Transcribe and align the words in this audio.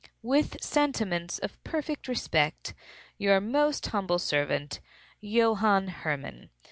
With 0.23 0.63
sentiments 0.63 1.37
of 1.37 1.63
perfect 1.63 2.07
respect, 2.07 2.73
Your 3.19 3.39
most 3.39 3.85
humble 3.85 4.17
servant, 4.17 4.79
JOHANN 5.23 5.89
HERMAN. 5.89 6.49